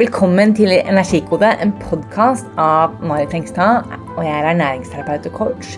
Velkommen 0.00 0.54
til 0.56 0.70
Energikode, 0.72 1.50
en 1.60 1.74
podkast 1.76 2.46
av 2.56 2.94
Marit 3.04 3.34
Hengstad. 3.36 3.84
Og 4.14 4.22
jeg 4.24 4.32
er 4.32 4.46
ernæringsterapeut 4.48 5.26
og 5.28 5.34
coach. 5.36 5.74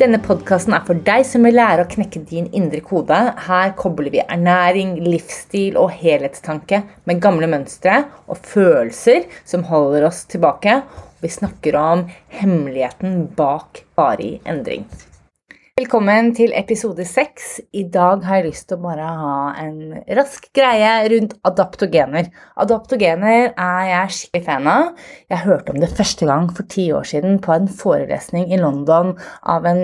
Denne 0.00 0.16
podkasten 0.24 0.72
er 0.72 0.86
for 0.86 0.96
deg 1.04 1.26
som 1.28 1.44
vil 1.44 1.58
lære 1.58 1.84
å 1.84 1.90
knekke 1.90 2.22
din 2.30 2.46
indre 2.56 2.80
kode. 2.80 3.18
Her 3.44 3.74
kobler 3.76 4.14
vi 4.14 4.22
ernæring, 4.22 4.94
livsstil 5.04 5.76
og 5.76 5.92
helhetstanke 5.98 6.80
med 7.04 7.20
gamle 7.20 7.50
mønstre 7.52 7.98
og 8.24 8.40
følelser 8.48 9.26
som 9.44 9.66
holder 9.68 10.06
oss 10.08 10.22
tilbake. 10.32 10.78
Vi 11.20 11.34
snakker 11.36 11.76
om 11.76 12.06
hemmeligheten 12.32 13.26
bak 13.36 13.82
varig 14.00 14.38
endring. 14.48 14.88
Velkommen 15.76 16.30
til 16.32 16.54
episode 16.56 17.04
seks. 17.04 17.58
I 17.76 17.82
dag 17.92 18.22
har 18.24 18.38
jeg 18.38 18.46
lyst 18.46 18.64
til 18.70 18.78
å 18.78 18.84
bare 18.86 19.08
ha 19.20 19.32
en 19.60 19.98
rask 20.16 20.46
greie 20.56 20.92
rundt 21.12 21.34
adaptogener. 21.44 22.30
Adaptogener 22.64 23.50
er 23.50 23.82
jeg 23.90 24.14
skikkelig 24.16 24.46
fan 24.46 24.70
av. 24.72 24.86
Jeg 25.28 25.42
hørte 25.42 25.74
om 25.74 25.82
det 25.82 25.90
første 25.98 26.30
gang 26.30 26.48
for 26.56 26.64
ti 26.72 26.86
år 26.96 27.04
siden 27.12 27.36
på 27.44 27.52
en 27.52 27.68
forelesning 27.68 28.48
i 28.56 28.62
London 28.62 29.18
av 29.44 29.68
en 29.68 29.82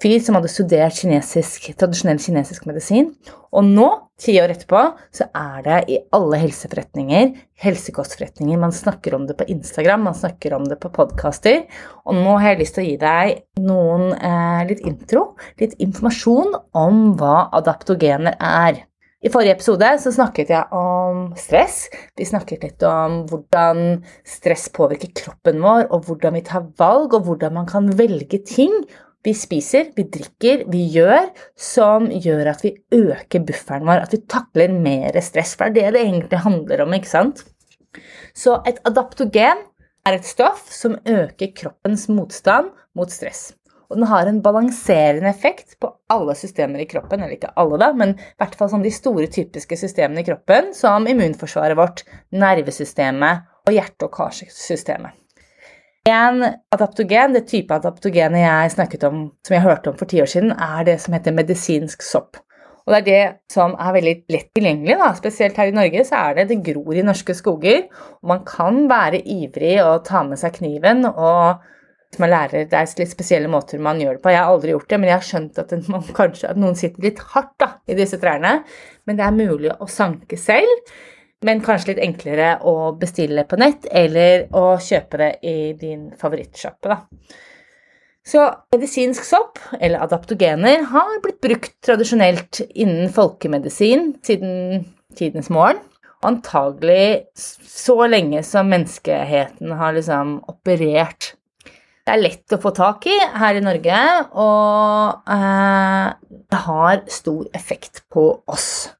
fyr 0.00 0.18
som 0.24 0.36
hadde 0.38 0.50
studert 0.50 0.96
kinesisk, 0.96 1.70
tradisjonell 1.78 2.20
kinesisk 2.22 2.66
medisin. 2.68 3.10
Og 3.50 3.66
nå, 3.66 3.86
ti 4.20 4.36
år 4.40 4.54
etterpå, 4.54 4.82
så 5.16 5.26
er 5.36 5.64
det 5.66 5.78
i 5.92 5.98
alle 6.16 6.40
helseforretninger, 6.44 7.32
helsekostforretninger, 7.64 8.60
man 8.60 8.74
snakker 8.74 9.16
om 9.16 9.26
det 9.28 9.36
på 9.38 9.48
Instagram, 9.52 10.06
man 10.08 10.16
snakker 10.16 10.54
om 10.56 10.68
det 10.70 10.78
på 10.80 10.92
podkaster. 10.94 11.64
Og 12.06 12.16
nå 12.16 12.36
har 12.38 12.54
jeg 12.54 12.62
lyst 12.62 12.78
til 12.78 12.84
å 12.84 12.90
gi 12.90 13.00
deg 13.00 13.64
noen 13.66 14.12
eh, 14.16 14.62
litt 14.70 14.84
intro, 14.88 15.32
litt 15.60 15.76
informasjon 15.82 16.54
om 16.78 17.02
hva 17.20 17.50
adaptogener 17.60 18.38
er. 18.38 18.86
I 19.20 19.28
forrige 19.28 19.58
episode 19.58 19.88
så 20.00 20.14
snakket 20.14 20.48
jeg 20.54 20.72
om 20.72 21.26
stress. 21.36 21.82
Vi 22.16 22.24
snakket 22.24 22.62
litt 22.64 22.84
om 22.88 23.18
hvordan 23.28 23.98
stress 24.24 24.70
påvirker 24.72 25.12
kroppen 25.12 25.60
vår, 25.60 25.90
og 25.92 26.06
hvordan 26.08 26.38
vi 26.38 26.44
tar 26.46 26.70
valg, 26.80 27.12
og 27.18 27.28
hvordan 27.28 27.58
man 27.58 27.68
kan 27.68 27.90
velge 27.98 28.40
ting 28.48 28.72
vi 29.26 29.34
spiser, 29.36 29.90
vi 29.96 30.06
drikker, 30.08 30.64
vi 30.72 30.86
gjør, 30.94 31.28
som 31.58 32.08
gjør 32.08 32.52
at 32.54 32.64
vi 32.64 32.72
øker 32.96 33.44
bufferen 33.44 33.84
vår, 33.88 34.06
at 34.06 34.14
vi 34.14 34.22
takler 34.30 34.72
mer 34.72 35.16
stress. 35.24 35.56
For 35.60 35.72
det 35.72 35.84
er 35.84 35.92
det 35.92 36.00
det 36.00 36.06
egentlig 36.08 36.44
handler 36.46 36.84
om, 36.86 36.96
ikke 36.96 37.10
sant? 37.10 37.44
Så 38.36 38.60
et 38.68 38.80
adaptogen 38.88 39.64
er 40.08 40.16
et 40.16 40.26
stoff 40.26 40.70
som 40.72 40.96
øker 41.04 41.52
kroppens 41.56 42.08
motstand 42.08 42.70
mot 42.96 43.12
stress. 43.12 43.50
Og 43.90 43.98
den 43.98 44.06
har 44.06 44.28
en 44.30 44.38
balanserende 44.42 45.28
effekt 45.28 45.74
på 45.82 45.90
alle 46.14 46.36
systemer 46.38 46.80
i 46.80 46.86
kroppen, 46.88 47.20
eller 47.20 47.34
ikke 47.34 47.50
alle, 47.58 47.78
da, 47.82 47.90
men 47.92 48.14
i 48.14 48.38
hvert 48.38 48.54
fall 48.56 48.70
sånn 48.70 48.86
de 48.86 48.92
store 48.94 49.26
typiske 49.34 49.76
systemene 49.76 50.22
i 50.22 50.28
kroppen, 50.28 50.70
som 50.78 51.08
immunforsvaret 51.10 51.78
vårt, 51.78 52.04
nervesystemet 52.30 53.48
og 53.66 53.74
hjerte- 53.74 54.06
og 54.06 54.14
karsystemet. 54.14 55.18
En 56.08 56.40
adaptogen, 56.72 57.34
det 57.36 57.42
type 57.50 57.74
adaptogenet 57.76 58.40
jeg 58.40 58.70
snakket 58.72 59.02
om, 59.04 59.24
som 59.44 59.54
jeg 59.54 59.64
hørte 59.66 59.90
om 59.90 59.98
for 60.00 60.08
ti 60.08 60.22
år 60.22 60.30
siden, 60.32 60.54
er 60.56 60.86
det 60.88 60.96
som 61.02 61.12
heter 61.12 61.34
medisinsk 61.36 62.02
sopp. 62.02 62.38
Og 62.86 62.94
det 62.94 63.00
er 63.00 63.04
det 63.06 63.52
som 63.52 63.74
er 63.76 63.92
veldig 63.94 64.14
lett 64.32 64.48
tilgjengelig, 64.56 64.96
da. 64.98 65.10
spesielt 65.18 65.58
her 65.60 65.68
i 65.68 65.76
Norge. 65.76 66.04
så 66.08 66.22
er 66.24 66.34
det 66.34 66.48
Det 66.48 66.62
gror 66.72 66.94
i 66.96 67.04
norske 67.04 67.34
skoger. 67.36 67.84
og 68.22 68.28
Man 68.28 68.44
kan 68.44 68.88
være 68.88 69.20
ivrig 69.20 69.76
og 69.84 70.04
ta 70.04 70.22
med 70.24 70.38
seg 70.38 70.54
kniven. 70.54 71.04
og 71.04 71.60
man 72.18 72.30
lærer, 72.30 72.64
Det 72.64 72.72
er 72.72 72.98
litt 72.98 73.10
spesielle 73.10 73.48
måter 73.48 73.78
man 73.78 74.00
gjør 74.00 74.16
det 74.16 74.22
på. 74.22 74.30
Jeg 74.30 74.38
har 74.38 74.50
aldri 74.50 74.70
gjort 74.70 74.88
det, 74.88 75.00
men 75.00 75.08
jeg 75.08 75.18
har 75.18 75.28
skjønt 75.28 75.58
at, 75.58 75.88
man, 75.88 76.02
kanskje, 76.02 76.48
at 76.48 76.56
noen 76.56 76.74
sitter 76.74 77.02
litt 77.02 77.18
hardt 77.18 77.58
da, 77.58 77.74
i 77.86 77.94
disse 77.94 78.18
trærne. 78.18 78.64
Men 79.06 79.16
det 79.16 79.24
er 79.26 79.30
mulig 79.36 79.70
å 79.78 79.86
sanke 79.86 80.36
selv 80.38 80.70
men 81.46 81.62
kanskje 81.64 81.94
litt 81.94 82.02
enklere 82.04 82.50
å 82.68 82.92
bestille 83.00 83.46
på 83.48 83.58
nett 83.60 83.86
eller 83.90 84.48
å 84.56 84.74
kjøpe 84.82 85.20
det 85.20 85.30
i 85.46 85.56
din 85.78 86.10
favorittsjappe. 86.20 86.98
Så 88.26 88.44
medisinsk 88.74 89.24
sopp, 89.24 89.58
eller 89.80 90.04
adaptogener, 90.04 90.84
har 90.92 91.14
blitt 91.24 91.40
brukt 91.42 91.72
tradisjonelt 91.84 92.60
innen 92.68 93.08
folkemedisin 93.14 94.12
siden 94.26 94.84
tidens 95.16 95.48
morgen. 95.50 95.80
Antagelig 96.20 97.32
så 97.34 97.96
lenge 98.04 98.42
som 98.44 98.68
menneskeheten 98.68 99.72
har 99.72 99.96
liksom 99.96 100.36
operert. 100.52 101.32
Det 102.04 102.12
er 102.12 102.20
lett 102.20 102.52
å 102.52 102.60
få 102.60 102.74
tak 102.76 103.08
i 103.08 103.16
her 103.40 103.56
i 103.56 103.64
Norge, 103.64 104.04
og 104.36 105.32
eh, 105.32 106.36
det 106.52 106.60
har 106.66 107.04
stor 107.08 107.48
effekt 107.56 108.04
på 108.12 108.26
oss. 108.50 108.90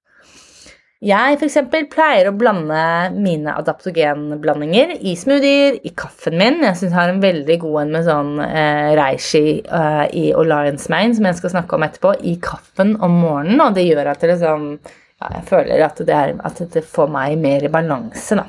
Jeg 1.01 1.39
f.eks. 1.39 1.55
pleier 1.89 2.27
å 2.29 2.35
blande 2.37 2.77
mine 3.15 3.55
adaptogenblandinger 3.57 4.99
i 5.01 5.15
smoothier, 5.17 5.79
i 5.81 5.95
kaffen 5.97 6.37
min. 6.37 6.59
Jeg 6.61 6.77
syns 6.77 6.91
jeg 6.91 6.99
har 6.99 7.13
en 7.15 7.23
veldig 7.23 7.57
god 7.63 7.79
en 7.81 7.95
med 7.95 8.05
sånn 8.05 8.35
eh, 8.45 8.91
reishi 8.99 9.63
eh, 9.65 10.03
i 10.21 10.27
Alliance 10.37 10.93
Main, 10.93 11.17
som 11.17 11.25
jeg 11.25 11.41
skal 11.41 11.55
snakke 11.55 11.79
om 11.79 11.89
etterpå, 11.89 12.13
i 12.29 12.35
kaffen 12.45 12.99
om 13.01 13.17
morgenen. 13.23 13.65
Og 13.65 13.81
det 13.81 13.87
gjør 13.87 14.13
at 14.13 14.21
det 14.21 14.35
liksom, 14.35 14.69
ja, 14.85 15.33
jeg 15.39 15.49
føler 15.49 15.87
at 15.89 16.05
det, 16.05 16.21
er, 16.21 16.37
at 16.37 16.63
det, 16.77 16.85
får 16.85 17.11
meg 17.17 17.41
mer 17.49 17.65
i 17.65 17.73
balanse. 17.73 18.37
da. 18.37 18.45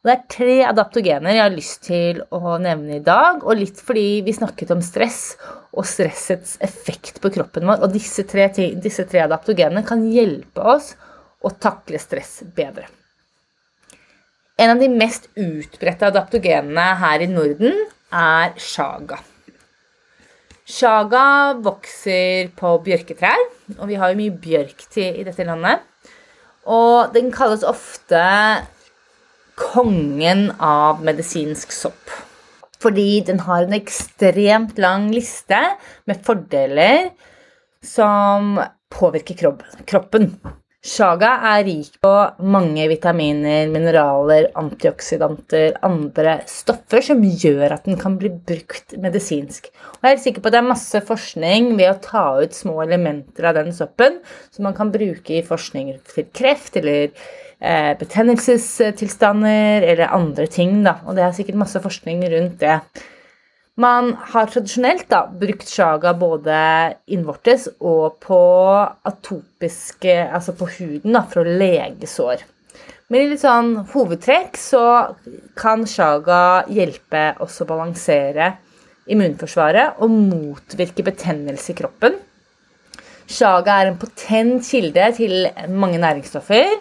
Og 0.00 0.08
det 0.08 0.16
er 0.16 0.26
tre 0.38 0.58
adaptogener 0.72 1.36
jeg 1.36 1.44
har 1.44 1.56
lyst 1.60 1.84
til 1.92 2.24
å 2.32 2.56
nevne 2.56 3.02
i 3.02 3.04
dag. 3.04 3.44
Og 3.44 3.60
litt 3.60 3.84
fordi 3.84 4.22
vi 4.24 4.40
snakket 4.40 4.72
om 4.72 4.80
stress 4.80 5.34
og 5.76 5.84
stressets 5.92 6.56
effekt 6.64 7.20
på 7.20 7.36
kroppen 7.36 7.68
vår. 7.68 7.84
Og 7.84 7.92
disse 7.92 8.24
tre, 8.32 8.48
disse 8.80 9.04
tre 9.12 9.26
adaptogenene 9.28 9.84
kan 9.84 10.08
hjelpe 10.08 10.72
oss 10.72 10.94
og 11.44 11.58
takle 11.62 12.00
stress 12.00 12.40
bedre. 12.56 12.88
En 14.54 14.70
av 14.70 14.80
de 14.80 14.88
mest 14.90 15.26
utbredte 15.34 16.08
adaptogenene 16.08 16.90
her 17.00 17.24
i 17.24 17.30
Norden 17.30 17.74
er 18.14 18.54
shaga. 18.60 19.18
Shaga 20.64 21.24
vokser 21.60 22.52
på 22.56 22.70
bjørketrær, 22.86 23.42
og 23.76 23.90
vi 23.90 23.98
har 24.00 24.12
jo 24.12 24.20
mye 24.20 24.36
bjørk 24.44 24.86
til 24.94 25.20
i 25.20 25.26
dette 25.26 25.44
landet. 25.44 25.82
Og 26.64 27.12
den 27.12 27.28
kalles 27.34 27.66
ofte 27.66 28.22
kongen 29.60 30.46
av 30.62 31.02
medisinsk 31.04 31.74
sopp. 31.74 32.14
Fordi 32.80 33.20
den 33.26 33.42
har 33.44 33.66
en 33.66 33.76
ekstremt 33.76 34.78
lang 34.80 35.10
liste 35.12 35.60
med 36.08 36.24
fordeler 36.24 37.10
som 37.84 38.58
påvirker 38.94 39.56
kroppen. 39.84 40.34
Shaga 40.84 41.30
er 41.48 41.62
rik 41.64 41.94
på 42.04 42.10
mange 42.44 42.84
vitaminer, 42.90 43.70
mineraler, 43.72 44.50
antioksidanter, 44.60 45.78
andre 45.86 46.34
stoffer 46.50 47.00
som 47.06 47.22
gjør 47.24 47.72
at 47.78 47.88
den 47.88 47.96
kan 47.96 48.18
bli 48.20 48.28
brukt 48.28 48.92
medisinsk. 49.00 49.70
Og 49.72 50.04
jeg 50.04 50.18
er 50.18 50.20
sikker 50.26 50.44
på 50.44 50.50
at 50.50 50.56
det 50.58 50.60
er 50.60 50.68
masse 50.68 51.00
forskning 51.08 51.70
ved 51.78 51.88
å 51.88 51.96
ta 52.04 52.26
ut 52.42 52.52
små 52.52 52.76
elementer 52.84 53.48
av 53.48 53.56
den 53.56 53.72
soppen 53.72 54.20
som 54.52 54.68
man 54.68 54.76
kan 54.76 54.92
bruke 54.92 55.38
i 55.38 55.46
forskning 55.46 55.94
til 56.12 56.28
kreft 56.36 56.76
eller 56.76 57.08
eh, 57.08 57.96
betennelsestilstander 58.04 59.88
eller 59.88 60.12
andre 60.12 60.50
ting. 60.52 60.82
Da. 60.84 60.98
Og 61.08 61.16
det 61.16 61.24
er 61.24 61.32
sikkert 61.40 61.64
masse 61.64 61.80
forskning 61.80 62.26
rundt 62.28 62.60
det. 62.60 62.76
Man 63.74 64.12
har 64.30 64.46
tradisjonelt 64.46 65.08
da, 65.10 65.24
brukt 65.26 65.66
shaga 65.66 66.12
både 66.14 66.56
innvortes 67.10 67.66
og 67.82 68.20
på 68.22 68.38
atopiske 69.10 70.14
Altså 70.28 70.54
på 70.54 70.68
huden 70.76 71.16
da, 71.16 71.24
for 71.26 71.42
å 71.42 71.56
lege 71.58 72.06
sår. 72.06 72.44
Men 73.10 73.20
i 73.20 73.32
litt 73.32 73.42
sånn 73.42 73.74
hovedtrekk 73.90 74.54
så 74.58 74.84
kan 75.58 75.82
shaga 75.90 76.64
hjelpe 76.70 77.32
oss 77.42 77.58
å 77.60 77.68
balansere 77.68 78.54
immunforsvaret 79.10 80.00
og 80.02 80.14
motvirke 80.14 81.04
betennelse 81.04 81.74
i 81.74 81.78
kroppen. 81.82 82.16
Shaga 83.26 83.80
er 83.80 83.90
en 83.90 84.00
potent 84.00 84.64
kilde 84.70 85.10
til 85.18 85.48
mange 85.74 85.98
næringsstoffer. 85.98 86.78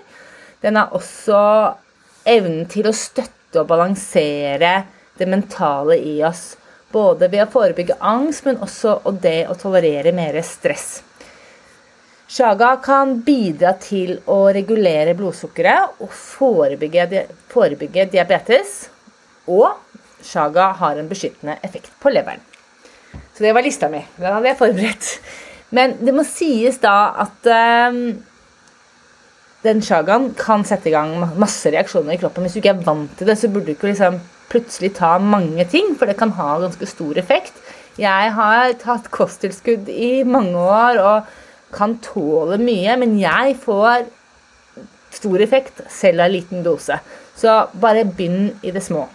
Den 0.63 0.77
har 0.79 0.93
også 0.95 1.39
evnen 2.29 2.67
til 2.71 2.87
å 2.87 2.95
støtte 2.95 3.63
og 3.63 3.69
balansere 3.73 4.75
det 5.17 5.27
mentale 5.29 5.97
i 5.97 6.19
oss. 6.25 6.53
Både 6.93 7.29
ved 7.31 7.47
å 7.47 7.49
forebygge 7.51 7.97
angst, 7.99 8.45
men 8.45 8.61
også 8.61 8.99
det 9.21 9.47
å 9.49 9.57
tolerere 9.57 10.13
mer 10.15 10.37
stress. 10.45 11.01
Shaga 12.33 12.75
kan 12.81 13.17
bidra 13.25 13.75
til 13.81 14.15
å 14.31 14.47
regulere 14.55 15.13
blodsukkeret 15.17 15.99
og 16.01 16.13
forebygge, 16.17 17.25
forebygge 17.51 18.07
diabetes. 18.13 18.87
Og 19.49 19.73
shaga 20.23 20.71
har 20.79 20.97
en 20.97 21.09
beskyttende 21.09 21.59
effekt 21.65 21.91
på 22.01 22.13
leveren. 22.13 22.41
Så 23.33 23.45
det 23.45 23.53
var 23.53 23.65
lista 23.65 23.89
mi. 23.89 24.01
Den 24.17 24.33
hadde 24.33 24.49
jeg 24.49 24.59
forberedt. 24.61 25.09
Men 25.73 25.97
det 26.01 26.13
må 26.15 26.25
sies 26.25 26.79
da 26.81 26.95
at 27.25 27.49
um, 27.93 27.99
den 29.63 29.79
sjagaen 29.83 30.31
kan 30.35 30.65
sette 30.67 30.89
i 30.91 30.93
gang 30.95 31.15
masse 31.39 31.71
reaksjoner 31.71 32.15
i 32.15 32.19
kroppen. 32.19 32.43
Hvis 32.43 32.57
du 32.57 32.61
ikke 32.61 32.73
er 32.75 32.85
vant 32.85 33.13
til 33.17 33.29
det, 33.29 33.37
så 33.39 33.49
burde 33.51 33.71
du 33.71 33.75
ikke 33.77 33.91
liksom 33.91 34.19
plutselig 34.51 34.91
ta 34.97 35.15
mange 35.23 35.65
ting, 35.71 35.93
for 35.97 36.09
det 36.09 36.17
kan 36.19 36.33
ha 36.37 36.57
ganske 36.61 36.87
stor 36.89 37.17
effekt. 37.21 37.55
Jeg 37.99 38.33
har 38.35 38.73
tatt 38.81 39.09
kosttilskudd 39.13 39.89
i 39.89 40.25
mange 40.27 40.59
år 40.59 40.99
og 41.01 41.31
kan 41.73 41.95
tåle 42.05 42.59
mye, 42.61 42.97
men 43.01 43.15
jeg 43.21 43.55
får 43.63 44.07
stor 45.13 45.41
effekt, 45.45 45.83
selv 45.93 46.25
av 46.25 46.33
liten 46.33 46.63
dose. 46.65 46.97
Så 47.37 47.53
bare 47.81 48.05
begynn 48.05 48.51
i 48.65 48.73
det 48.73 48.83
små. 48.83 49.05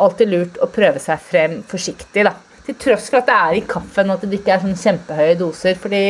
Alltid 0.00 0.32
lurt 0.32 0.60
å 0.60 0.68
prøve 0.72 1.00
seg 1.02 1.20
frem 1.24 1.60
forsiktig, 1.68 2.24
da. 2.26 2.34
Til 2.66 2.76
tross 2.80 3.08
for 3.12 3.20
at 3.20 3.28
det 3.28 3.36
er 3.36 3.58
i 3.58 3.66
kaffen 3.68 4.10
og 4.10 4.18
at 4.18 4.28
det 4.28 4.40
ikke 4.40 4.56
er 4.56 4.64
sånn 4.64 4.80
kjempehøye 4.80 5.38
doser. 5.40 5.78
Fordi 5.80 6.02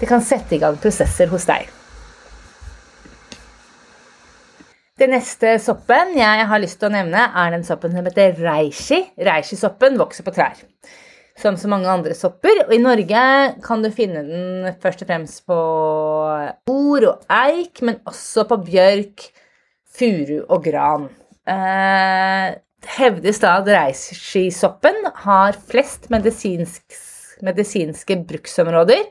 det 0.00 0.10
kan 0.10 0.22
sette 0.24 0.56
i 0.56 0.62
gang 0.62 0.78
prosesser 0.82 1.30
hos 1.32 1.48
deg. 1.48 1.75
Den 4.96 5.12
neste 5.12 5.58
soppen 5.60 6.14
jeg 6.16 6.44
har 6.48 6.60
lyst 6.62 6.78
til 6.80 6.88
å 6.88 6.94
nevne, 6.94 7.26
er 7.36 7.50
den 7.52 7.66
soppen 7.68 7.92
som 7.92 8.06
heter 8.08 8.38
reishi. 8.40 9.02
Reishi-soppen 9.20 9.98
vokser 10.00 10.24
på 10.24 10.32
trær 10.32 10.62
som 11.36 11.56
så 11.60 11.68
mange 11.68 11.90
andre 11.92 12.14
sopper. 12.16 12.62
Og 12.64 12.72
i 12.72 12.80
Norge 12.80 13.24
kan 13.64 13.84
du 13.84 13.90
finne 13.94 14.22
den 14.24 14.70
først 14.80 15.04
og 15.04 15.10
fremst 15.10 15.44
på 15.48 15.58
bord 16.68 17.08
og 17.10 17.26
eik, 17.28 17.82
men 17.84 18.00
også 18.08 18.46
på 18.48 18.60
bjørk, 18.70 19.28
furu 19.96 20.38
og 20.48 20.64
gran. 20.64 21.08
Eh, 21.44 22.56
hevdes 22.96 23.40
da 23.44 23.58
at 23.60 23.68
reishi-soppen 23.68 25.10
har 25.26 25.60
flest 25.68 26.08
medisinsk, 26.12 26.84
medisinske 27.44 28.16
bruksområder, 28.28 29.04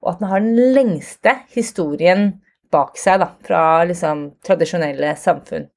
og 0.00 0.14
at 0.14 0.20
den 0.22 0.32
har 0.32 0.44
den 0.44 0.74
lengste 0.76 1.36
historien 1.52 2.30
bak 2.72 2.98
seg 3.00 3.20
da, 3.22 3.32
fra 3.44 3.62
liksom, 3.88 4.28
tradisjonelle 4.44 5.14
samfunn. 5.18 5.68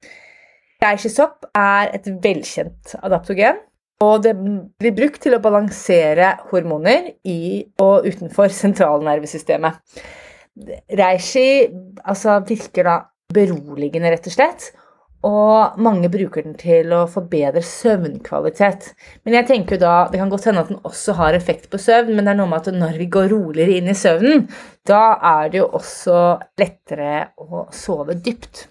Reiskisopp 0.82 1.46
er 1.56 1.92
et 1.94 2.08
velkjent 2.24 2.96
adaptogen 3.02 3.60
og 4.02 4.24
det 4.24 4.32
blir 4.34 4.94
brukt 4.96 5.22
til 5.22 5.36
å 5.36 5.42
balansere 5.42 6.34
hormoner 6.50 7.12
i 7.28 7.62
og 7.82 8.08
utenfor 8.08 8.50
sentralnervesystemet. 8.54 9.78
Reishi 10.98 11.46
altså, 12.02 12.40
virker 12.48 12.88
da 12.88 12.96
beroligende, 13.32 14.10
rett 14.12 14.26
og 14.28 14.34
slett. 14.34 14.70
Og 15.22 15.78
mange 15.78 16.08
bruker 16.10 16.42
den 16.42 16.56
til 16.58 16.90
å 16.96 17.04
forbedre 17.10 17.62
søvnkvalitet. 17.62 18.94
Men 19.22 19.34
jeg 19.38 19.46
tenker 19.52 19.76
jo 19.76 19.84
da, 19.84 20.08
det 20.10 20.18
kan 20.18 20.30
godt 20.32 20.48
hende 20.50 20.62
at 20.64 20.70
den 20.72 20.86
også 20.88 21.12
har 21.20 21.32
effekt 21.38 21.66
på 21.70 21.78
søvn, 21.78 22.14
men 22.16 22.24
det 22.26 22.32
er 22.32 22.38
noe 22.40 22.50
med 22.50 22.60
at 22.64 22.74
når 22.74 22.94
vi 22.98 23.06
går 23.12 23.26
roligere 23.30 23.76
inn 23.78 23.88
i 23.92 23.98
søvnen, 23.98 24.38
da 24.88 25.04
er 25.36 25.44
det 25.52 25.58
jo 25.62 25.68
også 25.78 26.16
lettere 26.58 27.12
å 27.38 27.68
sove 27.70 28.14
dypt. 28.18 28.66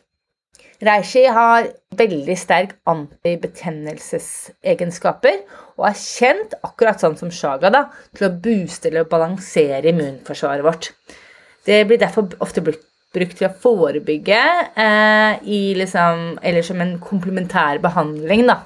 Reishi 0.82 1.30
har 1.30 1.70
veldig 1.94 2.34
sterk 2.42 2.74
antibetennelsesegenskaper 2.90 5.46
og 5.78 5.86
er 5.88 5.96
kjent, 6.02 6.54
akkurat 6.66 6.98
sånn 7.00 7.18
som 7.20 7.32
shaga, 7.32 7.70
da, 7.70 7.86
til 8.18 8.26
å 8.28 8.38
booste 8.44 8.88
eller 8.90 9.06
balansere 9.10 9.90
immunforsvaret 9.94 10.64
vårt. 10.66 10.86
Det 11.70 11.86
blir 11.86 12.00
derfor 12.02 12.34
ofte 12.42 12.62
brukt, 12.66 12.91
brukt 13.16 13.38
til 13.38 13.50
å 13.50 13.56
forebygge 13.64 14.40
eh, 14.80 15.52
liksom, 15.78 16.40
eller 16.42 16.66
som 16.66 16.82
en 16.84 16.96
komplementær 17.04 17.82
behandling 17.84 18.46
da, 18.48 18.62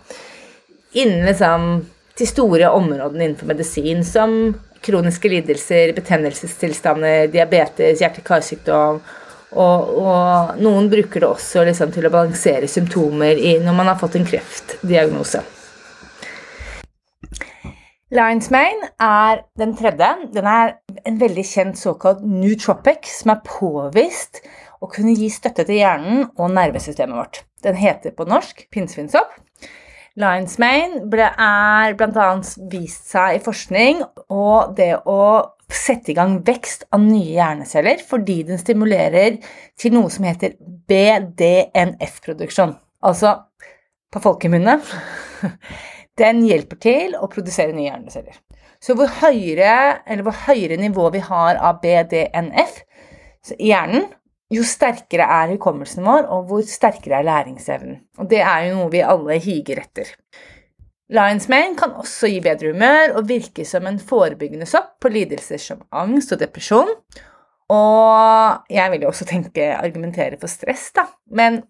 innen 0.94 1.26
liksom, 1.26 1.70
de 2.16 2.30
store 2.30 2.70
områdene 2.72 3.26
innenfor 3.26 3.50
medisin, 3.50 4.06
som 4.06 4.56
kroniske 4.86 5.32
lidelser, 5.32 5.96
betennelsestilstander, 5.98 7.26
diabetes, 7.34 8.04
hjerte-karsykdom 8.04 9.02
og, 9.56 9.92
og, 10.02 10.56
noen 10.60 10.90
bruker 10.92 11.24
det 11.24 11.30
også 11.30 11.64
liksom, 11.68 11.92
til 11.96 12.08
å 12.08 12.12
balansere 12.14 12.68
symptomer 12.70 13.40
i, 13.40 13.56
når 13.64 13.78
man 13.78 13.92
har 13.92 14.00
fått 14.00 14.18
en 14.20 14.28
kreftdiagnose. 14.28 15.42
Lions 18.16 18.48
Mane 18.54 18.94
er 19.02 19.42
den 19.60 19.74
tredje. 19.76 20.08
Den 20.32 20.46
er 20.48 20.78
en 21.08 21.18
veldig 21.20 21.44
kjent 21.48 21.80
såkalt 21.80 22.22
nootropic 22.24 23.10
som 23.12 23.34
er 23.34 23.42
påvist 23.44 24.40
å 24.80 24.88
kunne 24.92 25.16
gi 25.18 25.28
støtte 25.34 25.66
til 25.68 25.82
hjernen 25.82 26.30
og 26.38 26.54
nervesystemet 26.54 27.18
vårt. 27.18 27.42
Den 27.66 27.76
heter 27.80 28.14
på 28.16 28.28
norsk 28.30 28.68
pinnsvinsopp. 28.72 29.34
Lions 30.22 30.56
Mane 30.62 31.02
er 31.12 31.98
bl.a. 32.00 32.30
vist 32.72 33.10
seg 33.12 33.36
i 33.36 33.42
forskning, 33.44 34.06
og 34.32 34.78
det 34.78 34.94
å 35.04 35.20
sette 35.68 36.14
i 36.14 36.16
gang 36.16 36.38
vekst 36.46 36.86
av 36.96 37.04
nye 37.04 37.34
hjerneceller 37.34 38.04
fordi 38.06 38.44
den 38.48 38.62
stimulerer 38.62 39.42
til 39.82 39.96
noe 39.98 40.14
som 40.14 40.28
heter 40.30 40.56
BDNF-produksjon. 40.88 42.78
Altså 43.04 43.34
på 44.14 44.24
folkemunne 44.24 44.78
Den 46.20 46.44
hjelper 46.48 46.80
til 46.80 47.16
å 47.20 47.28
produsere 47.32 47.76
nye 47.76 47.90
hjerneceller. 47.90 48.38
Så 48.80 48.96
hvor 48.96 49.10
høyere, 49.22 50.00
hvor 50.24 50.38
høyere 50.46 50.78
nivå 50.80 51.10
vi 51.16 51.24
har 51.26 51.60
av 51.60 51.82
BDNF 51.84 52.78
i 53.58 53.72
hjernen, 53.72 54.08
jo 54.54 54.64
sterkere 54.66 55.26
er 55.26 55.56
hukommelsen 55.56 56.06
vår, 56.06 56.28
og 56.32 56.50
hvor 56.50 56.66
sterkere 56.70 57.20
er 57.20 57.28
læringsevnen. 57.28 57.98
Og 58.22 58.30
det 58.30 58.44
er 58.46 58.68
jo 58.68 58.76
noe 58.78 58.92
vi 58.94 59.02
alle 59.04 59.40
higer 59.42 59.82
etter. 59.82 60.12
Lions 61.14 61.48
Mane 61.52 61.78
kan 61.78 61.94
også 62.02 62.30
gi 62.32 62.40
bedre 62.42 62.72
humør 62.74 63.18
og 63.20 63.28
virke 63.30 63.66
som 63.68 63.86
en 63.90 64.00
forebyggende 64.02 64.66
sopp 64.70 64.96
på 65.04 65.12
lidelser 65.14 65.62
som 65.62 65.84
angst 65.94 66.34
og 66.34 66.42
depresjon. 66.42 66.90
Og 67.74 68.72
jeg 68.74 68.94
vil 68.94 69.06
jo 69.06 69.12
også 69.12 69.28
tenke 69.30 69.72
argumentere 69.74 70.38
for 70.42 70.50
stress, 70.50 70.92
da. 70.98 71.08
Men 71.30 71.64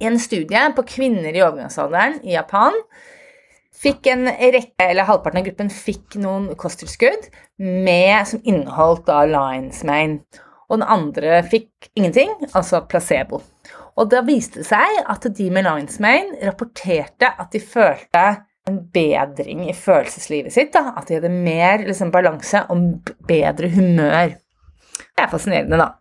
i 0.00 0.06
en 0.08 0.18
studie 0.18 0.62
på 0.74 0.86
kvinner 0.86 1.30
i 1.30 1.42
overgangsalderen 1.42 2.20
i 2.26 2.34
Japan 2.34 2.74
fikk 3.76 4.08
en 4.12 4.26
rekke, 4.28 4.88
eller 4.88 5.08
halvparten 5.08 5.42
av 5.42 5.46
gruppen 5.48 5.70
fikk 5.72 6.16
noen 6.22 6.48
kosttilskudd 6.58 7.28
med, 7.60 8.18
som 8.28 8.42
inneholdt 8.44 9.06
da 9.08 9.22
Lions 9.28 9.82
Main. 9.86 10.20
Og 10.66 10.80
den 10.80 10.88
andre 10.90 11.42
fikk 11.46 11.90
ingenting, 11.94 12.32
altså 12.52 12.82
placebo. 12.88 13.42
Og 13.96 14.10
da 14.12 14.20
viste 14.26 14.60
det 14.60 14.68
seg 14.68 14.98
at 15.08 15.28
de 15.38 15.48
med 15.52 15.64
Lions 15.64 16.00
Main 16.02 16.34
rapporterte 16.42 17.30
at 17.32 17.52
de 17.54 17.62
følte 17.62 18.24
en 18.66 18.80
bedring 18.92 19.68
i 19.70 19.76
følelseslivet 19.76 20.52
sitt. 20.52 20.72
Da. 20.74 20.96
At 20.98 21.08
de 21.08 21.20
hadde 21.20 21.30
mer 21.32 21.84
liksom, 21.86 22.10
balanse 22.14 22.64
og 22.72 23.12
bedre 23.28 23.70
humør. 23.72 24.34
Det 24.96 25.24
er 25.24 25.30
fascinerende, 25.32 25.78
da. 25.80 25.92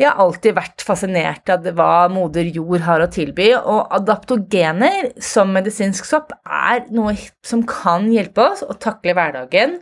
Jeg 0.00 0.10
har 0.10 0.18
alltid 0.24 0.56
vært 0.56 0.82
fascinert 0.82 1.50
av 1.54 1.66
hva 1.78 2.08
moder 2.10 2.48
jord 2.50 2.82
har 2.82 3.04
å 3.04 3.10
tilby, 3.14 3.52
og 3.54 3.92
adaptogener 3.94 5.12
som 5.22 5.52
medisinsk 5.54 6.08
sopp 6.08 6.34
er 6.44 6.88
noe 6.94 7.14
som 7.46 7.62
kan 7.68 8.08
hjelpe 8.10 8.42
oss 8.42 8.64
å 8.66 8.74
takle 8.74 9.14
hverdagen 9.14 9.78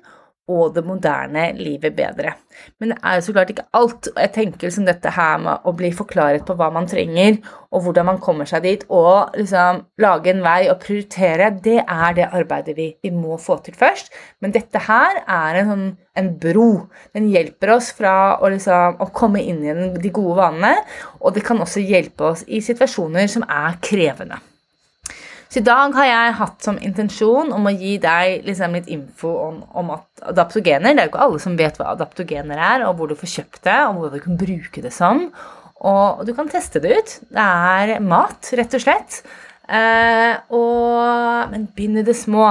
og 0.52 0.74
det 0.76 0.84
moderne 0.86 1.48
livet 1.58 1.94
bedre. 1.96 2.34
Men 2.80 2.92
det 2.92 2.98
er 3.00 3.16
jo 3.16 3.24
så 3.26 3.34
klart 3.36 3.52
ikke 3.52 3.64
alt. 3.78 4.08
og 4.12 4.20
Jeg 4.20 4.32
tenker 4.34 4.68
liksom 4.68 4.86
dette 4.86 5.12
her 5.16 5.40
med 5.42 5.66
å 5.68 5.72
bli 5.76 5.90
forklaret 5.96 6.44
på 6.46 6.56
hva 6.58 6.68
man 6.74 6.88
trenger, 6.90 7.38
og 7.72 7.86
hvordan 7.86 8.10
man 8.10 8.20
kommer 8.22 8.48
seg 8.48 8.66
dit, 8.66 8.84
og 8.92 9.32
liksom 9.38 9.82
lage 10.02 10.32
en 10.32 10.44
vei 10.44 10.60
og 10.68 10.78
prioritere, 10.82 11.50
det 11.64 11.78
er 11.80 12.18
det 12.18 12.28
arbeidet 12.28 12.76
vi, 12.76 12.90
vi 13.02 13.14
må 13.14 13.38
få 13.40 13.58
til 13.64 13.76
først. 13.78 14.12
Men 14.44 14.54
dette 14.54 14.84
her 14.86 15.22
er 15.22 15.62
en, 15.62 15.72
sånn, 15.72 15.88
en 16.18 16.30
bro. 16.42 16.70
Den 17.16 17.32
hjelper 17.32 17.76
oss 17.78 17.92
fra 17.96 18.36
å, 18.38 18.52
liksom, 18.52 19.00
å 19.00 19.10
komme 19.16 19.42
inn 19.42 19.64
i 19.64 19.76
de 19.96 20.14
gode 20.14 20.38
vanene, 20.42 20.86
og 21.20 21.36
det 21.36 21.46
kan 21.46 21.60
også 21.64 21.84
hjelpe 21.84 22.32
oss 22.34 22.46
i 22.46 22.60
situasjoner 22.64 23.30
som 23.32 23.48
er 23.48 23.80
krevende. 23.84 24.42
Så 25.52 25.60
i 25.60 25.66
dag 25.66 25.92
har 25.92 26.06
jeg 26.08 26.36
hatt 26.38 26.64
som 26.64 26.78
intensjon 26.80 27.50
om 27.52 27.66
å 27.68 27.74
gi 27.76 27.98
deg 28.00 28.46
liksom 28.46 28.72
litt 28.72 28.86
info 28.88 29.34
om, 29.50 29.58
om 29.76 29.90
adaptogener. 29.92 30.94
Det 30.96 31.02
er 31.02 31.08
jo 31.10 31.10
ikke 31.10 31.24
alle 31.26 31.40
som 31.44 31.58
vet 31.58 31.76
hva 31.76 31.90
adaptogener 31.92 32.56
er, 32.56 32.84
og 32.88 32.96
hvor 32.96 33.10
du 33.10 33.18
får 33.20 33.28
kjøpt 33.34 33.60
det, 33.68 33.74
og 33.84 33.98
hvor 33.98 34.14
du 34.14 34.22
kan 34.24 34.38
bruke 34.40 34.80
det 34.80 34.94
som. 34.96 35.26
Og 35.84 36.22
du 36.24 36.32
kan 36.38 36.48
teste 36.48 36.80
det 36.80 36.96
ut. 36.96 37.12
Det 37.36 37.44
er 37.44 38.00
mat, 38.00 38.48
rett 38.56 38.78
og 38.78 38.80
slett. 38.80 39.18
Eh, 39.68 40.40
og, 40.56 41.52
men 41.52 41.68
begynn 41.76 42.00
i 42.00 42.06
det 42.06 42.16
små. 42.16 42.48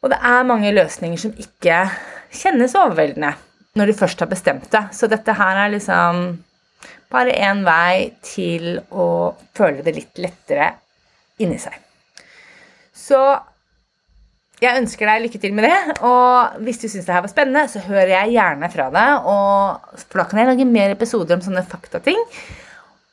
Og 0.00 0.14
det 0.14 0.16
er 0.32 0.48
mange 0.48 0.72
løsninger 0.72 1.20
som 1.20 1.36
ikke 1.36 1.82
kjennes 2.32 2.72
overveldende 2.72 3.34
når 3.76 3.92
du 3.92 3.98
først 4.00 4.24
har 4.24 4.32
bestemt 4.32 4.72
det. 4.72 4.86
Så 4.96 5.12
dette 5.12 5.36
her 5.36 5.60
er 5.66 5.76
liksom 5.76 6.24
bare 7.12 7.36
én 7.36 7.60
vei 7.68 8.14
til 8.24 8.78
å 8.88 9.34
føle 9.52 9.84
det 9.84 9.92
litt 9.98 10.24
lettere 10.24 10.70
inni 11.40 11.58
seg. 11.62 11.78
Så 12.92 13.20
jeg 14.62 14.78
ønsker 14.78 15.08
deg 15.08 15.24
lykke 15.24 15.40
til 15.42 15.54
med 15.56 15.66
det. 15.66 16.00
Og 16.06 16.58
hvis 16.66 16.78
du 16.82 16.86
syns 16.86 17.06
det 17.08 17.14
her 17.14 17.24
var 17.24 17.32
spennende, 17.32 17.66
så 17.70 17.82
hører 17.82 18.12
jeg 18.14 18.36
gjerne 18.36 18.70
fra 18.72 18.88
deg. 18.94 19.30
Og, 19.32 20.02
for 20.04 20.22
da 20.22 20.26
kan 20.30 20.42
jeg 20.42 20.50
lage 20.52 20.68
mer 20.68 20.94
episoder 20.94 21.38
om 21.38 21.44
sånne 21.44 21.64
faktating. 21.66 22.20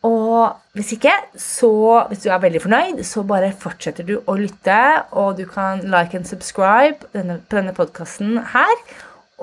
Og 0.05 0.53
hvis 0.77 0.93
ikke, 0.95 1.11
så 1.35 1.71
hvis 2.07 2.21
du 2.23 2.29
er 2.31 2.39
veldig 2.39 2.61
fornøyd, 2.63 3.03
så 3.03 3.25
bare 3.27 3.51
fortsetter 3.59 4.05
du 4.07 4.15
å 4.21 4.37
lytte. 4.39 4.79
Og 5.17 5.35
du 5.41 5.45
kan 5.49 5.81
like 5.89 6.15
and 6.17 6.29
subscribe 6.29 7.09
denne, 7.17 7.41
på 7.41 7.59
denne 7.59 7.75
podkasten 7.75 8.37
her. 8.53 8.75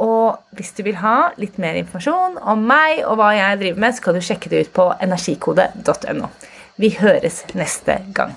Og 0.01 0.37
hvis 0.57 0.75
du 0.77 0.85
vil 0.87 0.99
ha 1.01 1.33
litt 1.41 1.57
mer 1.61 1.77
informasjon 1.81 2.37
om 2.39 2.67
meg 2.69 3.01
og 3.03 3.17
hva 3.19 3.33
jeg 3.35 3.63
driver 3.65 3.83
med, 3.83 3.97
så 3.97 4.07
kan 4.07 4.17
du 4.17 4.25
sjekke 4.25 4.53
det 4.53 4.67
ut 4.67 4.75
på 4.77 4.91
energikode.no. 5.03 6.29
Vi 6.77 6.93
høres 7.01 7.43
neste 7.57 8.03
gang. 8.15 8.37